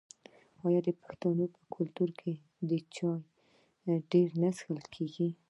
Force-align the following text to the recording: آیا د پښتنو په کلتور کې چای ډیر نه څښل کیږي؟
آیا 0.65 0.79
د 0.87 0.89
پښتنو 1.01 1.45
په 1.55 1.61
کلتور 1.75 2.09
کې 2.19 2.31
چای 2.95 3.19
ډیر 4.11 4.29
نه 4.41 4.49
څښل 4.57 4.79
کیږي؟ 4.93 5.29